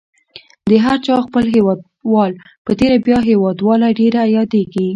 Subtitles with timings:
[0.69, 2.31] د هر چا خپل هیوادوال
[2.65, 4.87] په تېره بیا هیوادواله ډېره یادیږي.